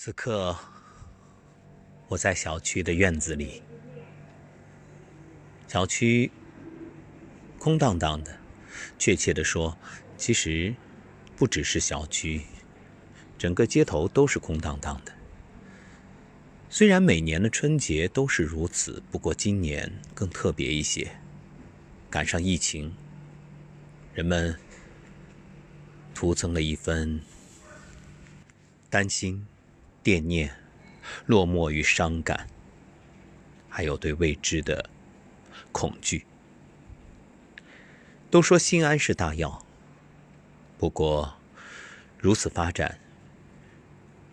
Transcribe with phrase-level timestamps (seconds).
[0.00, 0.56] 此刻，
[2.06, 3.64] 我在小区的院子里。
[5.66, 6.30] 小区
[7.58, 8.38] 空荡荡的，
[8.96, 9.76] 确切的说，
[10.16, 10.72] 其实
[11.34, 12.42] 不只是小区，
[13.36, 15.12] 整个街头都是空荡荡的。
[16.70, 21.10] 虽然每年的春节都是如此，不过今年更特别一些，
[22.08, 22.94] 赶上疫情，
[24.14, 24.56] 人们
[26.14, 27.20] 徒增了一分
[28.88, 29.44] 担心。
[30.08, 30.56] 惦念、
[31.26, 32.48] 落寞与伤感，
[33.68, 34.88] 还有对未知的
[35.70, 36.24] 恐惧。
[38.30, 39.62] 都说心安是大药，
[40.78, 41.36] 不过
[42.16, 42.98] 如此发展，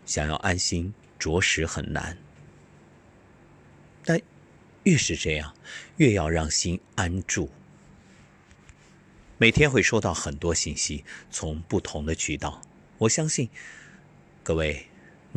[0.06, 2.18] 想要安心着实很难。
[4.06, 4.22] 但
[4.84, 5.54] 越是这样，
[5.98, 7.52] 越要让心安住。
[9.38, 12.62] 每天会收到很多信息，从不同的渠道，
[13.00, 13.50] 我相信
[14.42, 14.88] 各位。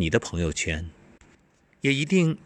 [0.01, 0.89] 你的朋友圈
[1.81, 2.39] 也一定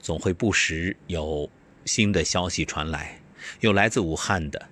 [0.00, 1.48] 总会不时有
[1.84, 3.22] 新的消息传来，
[3.60, 4.68] 有来自武汉的，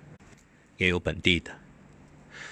[0.75, 1.57] 也有本地的，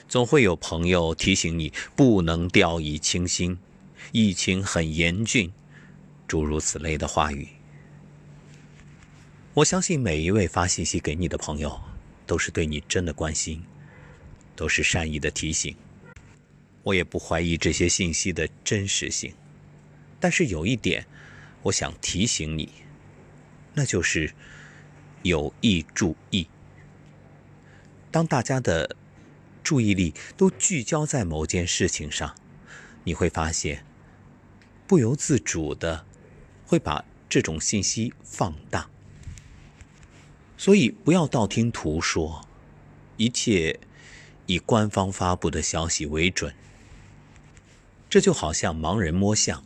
[0.08, 3.60] 总会有朋友提醒你不能掉以轻心，
[4.14, 5.52] 疫情很严峻，
[6.30, 7.46] 诸如此类的话语。
[9.54, 11.78] 我相信每一位发信息给你的朋友，
[12.26, 13.62] 都是对你真的关心，
[14.56, 15.76] 都是善意的提醒。
[16.84, 19.34] 我也不怀疑这些信息的真实性。
[20.24, 21.06] 但是有一点，
[21.64, 22.72] 我想提醒你，
[23.74, 24.34] 那就是
[25.22, 26.48] 有意注意。
[28.10, 28.96] 当大家的
[29.62, 32.34] 注意力都聚焦在某件事情上，
[33.04, 33.86] 你会发现，
[34.88, 36.06] 不由自主的
[36.66, 38.90] 会把这种信息放大。
[40.58, 42.48] 所以不要道听途说，
[43.18, 43.78] 一切
[44.46, 46.56] 以官方发布的消息为准。
[48.10, 49.66] 这就好像盲人摸象。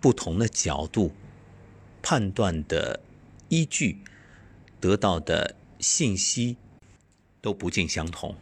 [0.00, 1.12] 不同的角度
[2.02, 3.00] 判断的
[3.48, 3.98] 依据，
[4.80, 6.56] 得到的信息
[7.40, 8.34] 都不尽相同。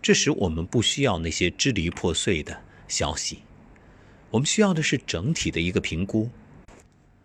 [0.00, 3.42] 这时我们不需要那些支离破碎的消息，
[4.30, 6.28] 我们需要的是整体的一个评估。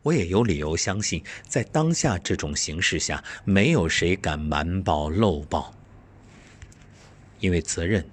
[0.04, 5.74] 我也有理由相信，在当下这种形势下，没有谁敢瞒报漏报，
[7.40, 8.08] 因为责任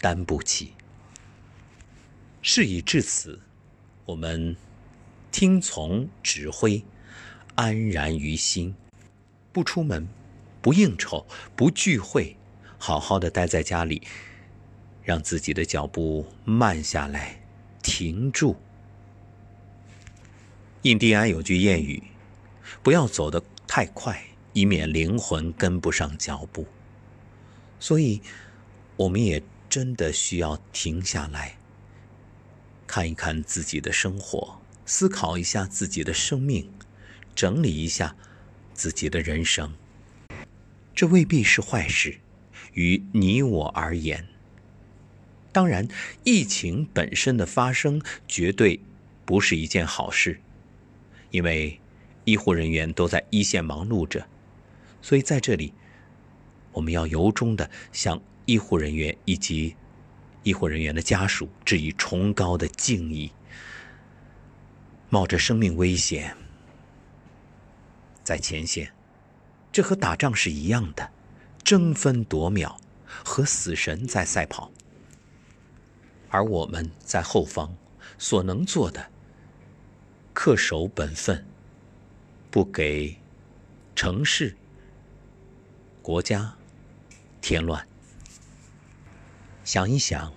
[0.00, 0.74] 担不起。
[2.42, 3.40] 事已至此。
[4.06, 4.54] 我们
[5.32, 6.84] 听从指挥，
[7.54, 8.74] 安然于心，
[9.50, 10.06] 不出门，
[10.60, 11.26] 不应酬，
[11.56, 12.36] 不聚会，
[12.76, 14.02] 好好的待在家里，
[15.02, 17.40] 让自己的脚步慢下来，
[17.82, 18.56] 停住。
[20.82, 22.02] 印第安有句谚语
[22.84, 24.22] ：“不要走得太快，
[24.52, 26.66] 以免灵魂跟不上脚步。”
[27.80, 28.20] 所以，
[28.96, 31.56] 我们也真的需要停下来。
[32.86, 36.70] 看一看自己的生活，思考一下自己的生命，
[37.34, 38.14] 整理一下
[38.72, 39.74] 自己的人生。
[40.94, 42.18] 这未必是坏事，
[42.74, 44.28] 于你我而言。
[45.50, 45.88] 当然，
[46.24, 48.80] 疫情本身的发生绝对
[49.24, 50.40] 不是一件好事，
[51.30, 51.80] 因为
[52.24, 54.26] 医护人员都在一线忙碌着，
[55.00, 55.72] 所以在这里，
[56.72, 59.74] 我们要由衷的向医护人员以及。
[60.44, 63.32] 医护人员的家属致以崇高的敬意，
[65.08, 66.36] 冒着生命危险
[68.22, 68.92] 在前线，
[69.72, 71.10] 这和打仗是一样的，
[71.64, 72.78] 争分夺秒，
[73.24, 74.70] 和死神在赛跑。
[76.28, 77.74] 而我们在后方
[78.18, 79.10] 所能做的，
[80.34, 81.46] 恪守本分，
[82.50, 83.16] 不给
[83.96, 84.54] 城市、
[86.02, 86.54] 国家
[87.40, 87.86] 添乱。
[89.64, 90.30] 想一想，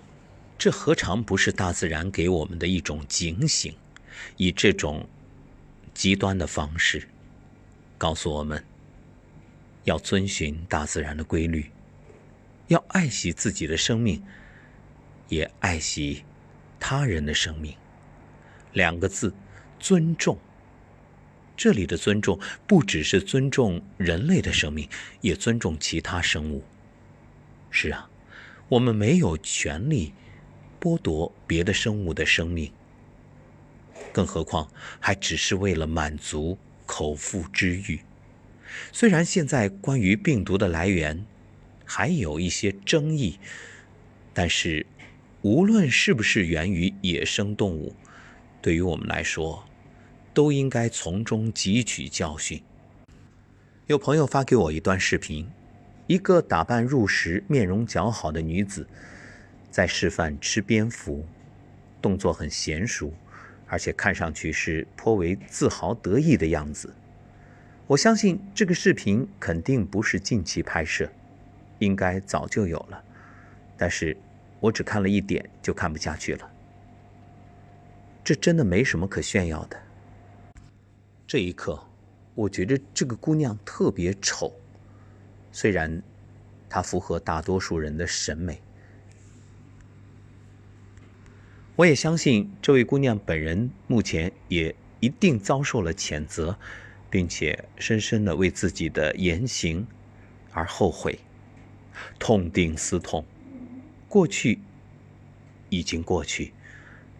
[0.56, 3.74] 这何尝不是大自然给我们的一种警醒？
[4.38, 5.06] 以这种
[5.92, 7.06] 极端的方式，
[7.98, 8.64] 告诉我们
[9.84, 11.70] 要遵循大自然的规律，
[12.68, 14.22] 要爱惜自己的生命，
[15.28, 16.24] 也爱惜
[16.80, 17.76] 他人的生命。
[18.72, 19.34] 两个字：
[19.78, 20.38] 尊重。
[21.54, 24.88] 这里的尊重，不只是尊重人类的生命，
[25.20, 26.64] 也尊重其他生物。
[27.70, 28.08] 是啊。
[28.68, 30.12] 我们没有权利
[30.78, 32.70] 剥夺别的生物的生命，
[34.12, 34.70] 更何况
[35.00, 38.00] 还只是为了满足口腹之欲。
[38.92, 41.24] 虽然现在关于病毒的来源
[41.86, 43.38] 还有一些争议，
[44.34, 44.84] 但是
[45.40, 47.96] 无论是不是源于野生动物，
[48.60, 49.64] 对于我们来说，
[50.34, 52.62] 都应该从中汲取教训。
[53.86, 55.48] 有朋友发给我一段视频。
[56.08, 58.86] 一个打扮入时、面容姣好的女子，
[59.70, 61.22] 在示范吃蝙蝠，
[62.00, 63.12] 动作很娴熟，
[63.66, 66.94] 而且看上去是颇为自豪得意的样子。
[67.86, 71.06] 我相信这个视频肯定不是近期拍摄，
[71.78, 73.04] 应该早就有了，
[73.76, 74.16] 但是
[74.60, 76.50] 我只看了一点就看不下去了。
[78.24, 79.76] 这真的没什么可炫耀的。
[81.26, 81.78] 这一刻，
[82.34, 84.50] 我觉得这个姑娘特别丑，
[85.60, 86.00] 虽然
[86.68, 88.62] 它符合大多数人的审美。
[91.74, 96.56] 我也相信这位姑娘本人目前也一定遭受了谴责，
[97.10, 99.84] 并且深深的为自己的言行
[100.52, 101.18] 而后悔，
[102.20, 103.24] 痛定思痛。
[104.08, 104.60] 过去
[105.70, 106.52] 已经过去，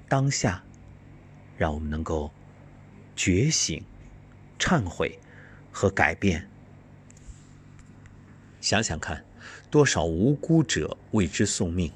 [0.08, 0.62] 当下
[1.56, 2.30] 让我们能够
[3.16, 3.82] 觉醒、
[4.60, 5.18] 忏悔
[5.72, 6.48] 和改变。
[8.68, 9.24] 想想看，
[9.70, 11.90] 多少无辜者为之送命。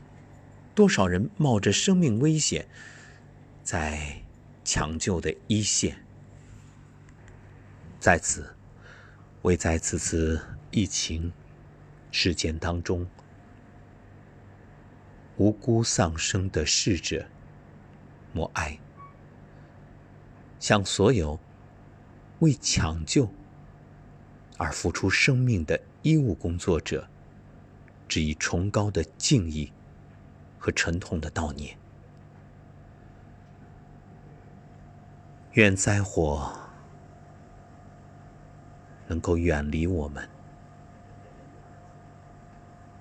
[0.74, 2.66] 多少人冒着生命危险，
[3.62, 4.22] 在
[4.64, 6.02] 抢救的一线，
[8.00, 8.56] 在此
[9.42, 10.40] 为在此次
[10.70, 11.30] 疫情
[12.10, 13.06] 事件当中
[15.36, 17.26] 无辜丧生的逝者
[18.32, 18.78] 默哀，
[20.58, 21.38] 向所有
[22.38, 23.28] 为抢救
[24.62, 27.08] 而付出生命的医务工作者
[28.08, 29.72] 致以崇高的敬意。
[30.64, 31.76] 和沉痛的悼念。
[35.54, 36.52] 愿灾祸
[39.08, 40.28] 能够远离我们，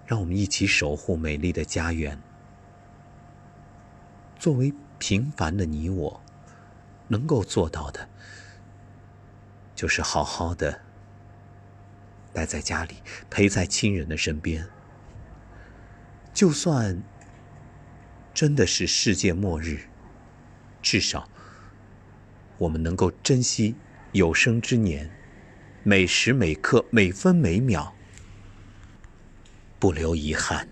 [0.08, 2.20] 让我们一起守护美丽的家园。
[4.40, 6.20] 作为平凡的你我，
[7.10, 8.10] 能够做到的，
[9.76, 10.82] 就是好好的
[12.34, 12.96] 待在家里，
[13.30, 14.68] 陪在亲人的身边。
[16.34, 17.02] 就算。
[18.34, 19.82] 真的是世界末日，
[20.82, 21.30] 至少
[22.58, 23.76] 我们能够珍惜
[24.14, 25.12] 有生之年，
[25.84, 27.94] 每时每刻、每分每秒，
[29.78, 30.70] 不留遗憾。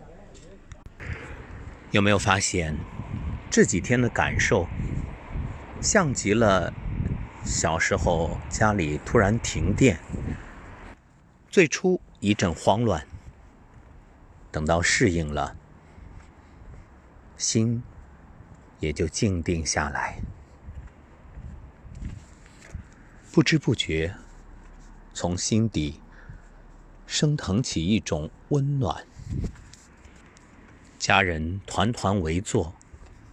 [1.91, 2.73] 有没有发现
[3.51, 4.65] 这几天的感受，
[5.81, 6.73] 像极了
[7.43, 9.99] 小时候家里突然停电，
[11.49, 13.07] 最初一阵慌乱，
[14.51, 15.55] 等到适应了。
[17.37, 17.81] 心
[18.79, 20.21] 也就静定下来，
[23.31, 24.15] 不知不觉，
[25.15, 25.99] 从心底
[27.07, 29.07] 升腾起一种温暖。
[30.99, 32.75] 家人团团围坐，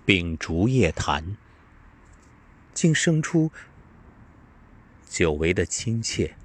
[0.07, 1.37] 秉烛夜谈，
[2.73, 3.51] 竟生出
[5.07, 6.36] 久违的亲切。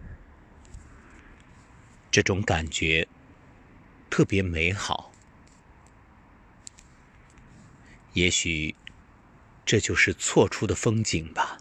[2.11, 3.07] 这种感觉
[4.09, 5.11] 特别美好。
[8.13, 8.75] 也许，
[9.65, 11.57] 这就是错出的风景吧。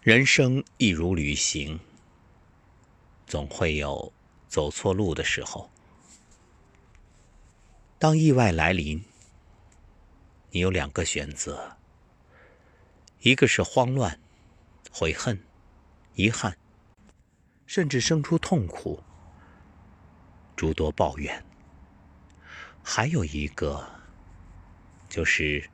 [0.00, 1.80] 人生亦如旅行，
[3.26, 4.12] 总会有
[4.46, 5.68] 走错路的时候。
[7.98, 9.02] 当意外来临，
[10.52, 11.76] 你有两个选择：
[13.22, 14.20] 一个是慌乱、
[14.92, 15.42] 悔恨、
[16.14, 16.56] 遗憾，
[17.66, 19.02] 甚至生出痛苦、
[20.54, 21.42] 诸多抱怨；
[22.82, 23.96] 还有一个。
[25.08, 25.70] 就是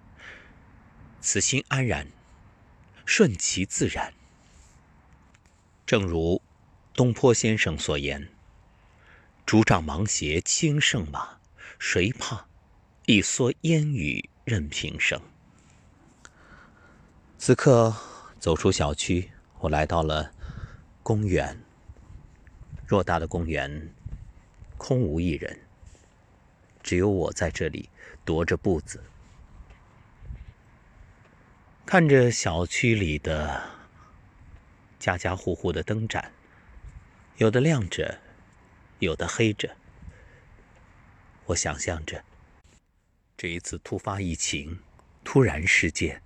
[1.21, 2.07] 此心安然，
[3.07, 4.13] 顺其自然。
[5.87, 6.43] 正如
[6.93, 8.29] 东坡先生所言
[9.47, 11.39] ：“竹杖芒鞋轻胜马，
[11.79, 12.47] 谁怕？
[13.07, 15.21] 一蓑烟雨任平生。”
[17.39, 17.97] 此刻
[18.39, 20.33] 走出小区，我来到了
[21.03, 21.59] 公园。
[22.93, 23.89] 偌大的公园，
[24.77, 25.59] 空无一人，
[26.83, 27.89] 只有我在这里
[28.27, 29.03] 踱着步子。
[31.87, 33.63] 看着小区里的
[34.99, 36.33] 家家户户的灯盏，
[37.39, 38.21] 有的亮着，
[38.99, 39.75] 有的黑着。
[41.47, 42.23] 我想象着，
[43.39, 44.81] 这一次突发疫情、
[45.25, 46.21] 突然事件，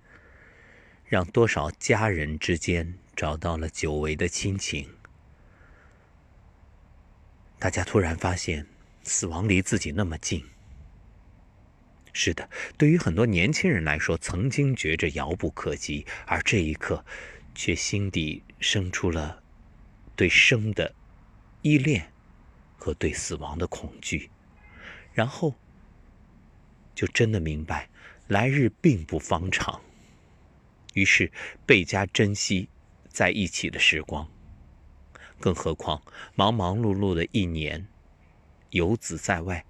[1.05, 4.96] 让多少家人之间找到了久违的亲情。
[7.59, 8.67] 大家突然发现，
[9.03, 10.45] 死亡离自己那么近。
[12.13, 17.05] 是的，对于很多年轻人来说，曾经觉着遥不可及，而这一刻，
[17.53, 19.43] 却心底生出了
[20.15, 20.93] 对生的
[21.61, 22.11] 依恋
[22.77, 24.29] 和对死亡的恐惧，
[25.13, 25.55] 然后
[26.95, 27.89] 就真的明白
[28.27, 29.81] 来日并不方长，
[30.93, 31.31] 于是
[31.65, 32.69] 倍加珍惜
[33.09, 34.27] 在一起的时光。
[35.39, 36.01] 更何况
[36.35, 37.87] 忙忙碌碌的一年，
[38.71, 39.65] 游子在外。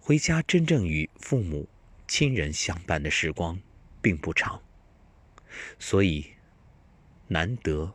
[0.00, 1.66] 回家真正与父母
[2.06, 3.58] 亲人相伴的时光
[4.02, 4.60] 并不长，
[5.78, 6.34] 所以
[7.28, 7.94] 难得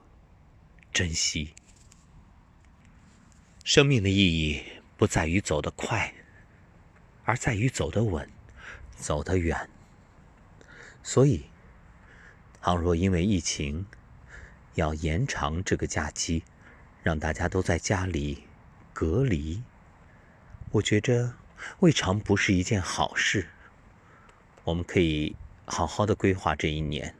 [0.91, 1.53] 珍惜。
[3.63, 4.63] 生命的意义
[4.97, 6.11] 不在于走得快，
[7.25, 8.27] 而在于走得稳，
[8.95, 9.69] 走得远。
[11.03, 11.45] 所以，
[12.59, 13.85] 倘若因为疫情
[14.73, 16.43] 要延长这个假期，
[17.09, 18.43] 让大家都在家里
[18.93, 19.63] 隔离，
[20.69, 21.33] 我觉着
[21.79, 23.49] 未尝不是一件好事。
[24.63, 25.35] 我们可以
[25.65, 27.15] 好好的规划这一年，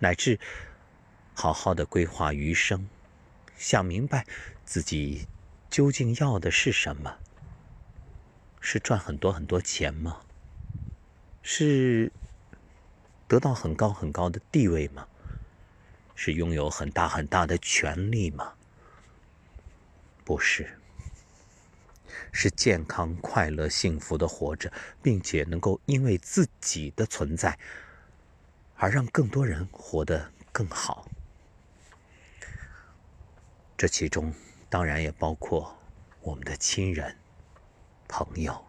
[0.00, 0.38] 乃至
[1.32, 2.90] 好好的规划余生，
[3.56, 4.26] 想明白
[4.66, 5.26] 自己
[5.70, 7.16] 究竟要的是什么？
[8.60, 10.20] 是赚很多很多钱吗？
[11.42, 12.12] 是
[13.26, 15.08] 得到很高很高的地位吗？
[16.14, 18.52] 是拥有很大很大的权利吗？
[20.26, 20.78] 不是。
[22.32, 27.56] 是健康、快乐、幸福的活着，并且能够因为自己的存在
[28.74, 31.08] 而让更多人活得更好。
[33.76, 34.34] 这其中
[34.68, 35.78] 当然也包括
[36.20, 37.16] 我们的亲人、
[38.08, 38.66] 朋友。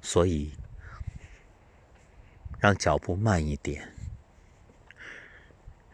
[0.00, 0.52] 所以，
[2.58, 3.92] 让脚步慢一点，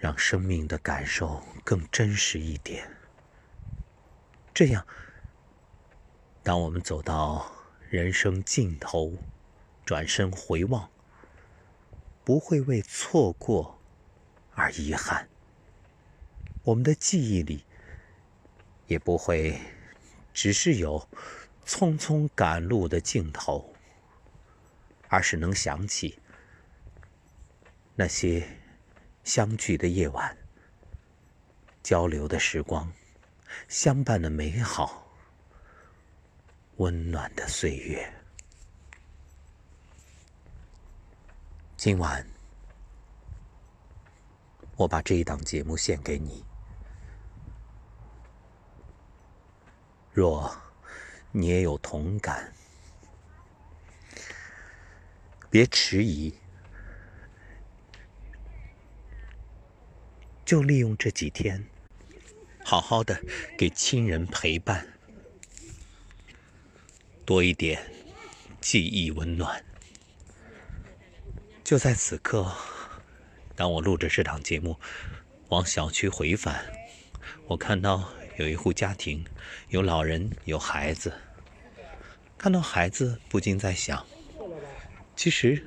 [0.05, 2.87] 让生命的感受更真实一点。
[4.53, 4.87] 这样，
[6.43, 7.51] 当我们走到
[7.89, 9.15] 人生尽头，
[9.87, 10.91] 转身回望，
[12.23, 13.81] 不会为错过
[14.53, 15.27] 而遗憾；
[16.65, 17.65] 我们的记忆里，
[18.87, 19.59] 也不会
[20.35, 21.09] 只是有
[21.65, 23.75] 匆匆赶路的镜头，
[25.09, 26.19] 而是能想起
[27.95, 28.47] 那些
[29.25, 30.37] 相聚的夜晚，
[31.83, 32.93] 交流的时光。
[33.69, 35.07] 相伴的美好，
[36.77, 38.13] 温暖的岁月。
[41.77, 42.27] 今晚，
[44.77, 46.45] 我把这一档节目献给你。
[50.13, 50.55] 若
[51.33, 52.53] 你也有同感，
[55.49, 56.37] 别迟疑，
[60.45, 61.65] 就利用这几天。
[62.65, 63.21] 好好的
[63.59, 64.87] 给亲人陪伴，
[67.27, 67.93] 多一点
[68.61, 69.63] 记忆温暖。
[71.63, 72.51] 就在此刻，
[73.55, 74.79] 当我录着这档节目，
[75.49, 76.65] 往小区回返，
[77.47, 79.25] 我看到有一户家庭，
[79.69, 81.13] 有老人，有孩子。
[82.39, 84.07] 看到孩子，不禁在想，
[85.17, 85.67] 其实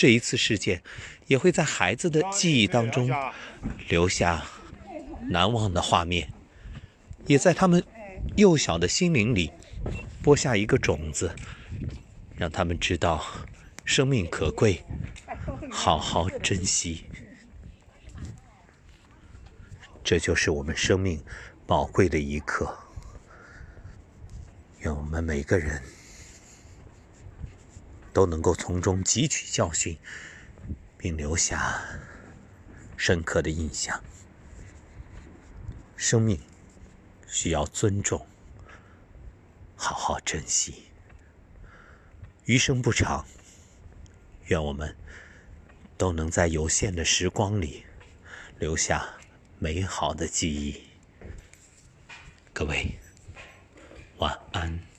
[0.00, 0.82] 这一次事件，
[1.26, 3.10] 也会在孩子的记忆当中
[3.86, 4.46] 留下。
[5.28, 6.32] 难忘的画面，
[7.26, 7.84] 也在他们
[8.34, 9.52] 幼小的心灵里
[10.22, 11.36] 播下一个种子，
[12.34, 13.22] 让他们知道
[13.84, 14.82] 生命可贵，
[15.70, 17.04] 好好珍惜。
[20.02, 21.22] 这就是我们生命
[21.66, 22.74] 宝贵的一刻。
[24.78, 25.82] 愿我们每个人
[28.12, 29.98] 都能够从中汲取教训，
[30.96, 31.82] 并留下
[32.96, 34.02] 深刻的印象。
[35.96, 36.40] 生命
[37.26, 38.26] 需要尊重，
[39.76, 40.86] 好好珍惜。
[42.46, 43.26] 余生不长，
[44.46, 44.96] 愿我们
[45.96, 47.84] 都能在有限的时光里
[48.58, 49.08] 留下
[49.58, 50.82] 美好的记忆。
[52.52, 52.98] 各位，
[54.18, 54.89] 晚安。